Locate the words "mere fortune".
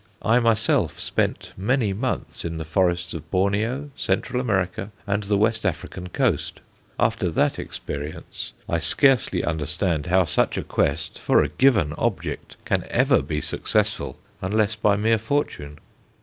14.95-15.77